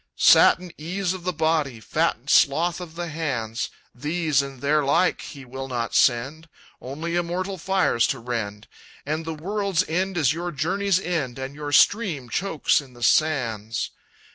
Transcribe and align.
"Satin 0.17 0.71
ease 0.79 1.13
of 1.13 1.25
the 1.25 1.31
body, 1.31 1.79
Fattened 1.79 2.31
sloth 2.31 2.81
of 2.81 2.95
the 2.95 3.09
hands, 3.09 3.69
These 3.93 4.41
and 4.41 4.59
their 4.59 4.83
like 4.83 5.21
he 5.21 5.45
will 5.45 5.67
not 5.67 5.93
send, 5.93 6.49
Only 6.81 7.15
immortal 7.15 7.59
fires 7.59 8.07
to 8.07 8.17
rend 8.17 8.67
And 9.05 9.25
the 9.25 9.35
world's 9.35 9.83
end 9.87 10.17
is 10.17 10.33
your 10.33 10.51
journey's 10.51 10.99
end, 10.99 11.37
And 11.37 11.53
your 11.53 11.71
stream 11.71 12.29
chokes 12.29 12.81
in 12.81 12.93
the 12.93 13.03
sands. 13.03 13.91